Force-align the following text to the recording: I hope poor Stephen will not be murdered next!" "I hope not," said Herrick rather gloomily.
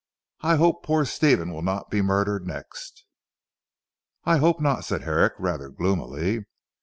I 0.41 0.55
hope 0.55 0.81
poor 0.81 1.05
Stephen 1.05 1.53
will 1.53 1.61
not 1.61 1.91
be 1.91 2.01
murdered 2.01 2.47
next!" 2.47 3.05
"I 4.23 4.37
hope 4.37 4.59
not," 4.59 4.83
said 4.83 5.03
Herrick 5.03 5.33
rather 5.37 5.69
gloomily. 5.69 6.45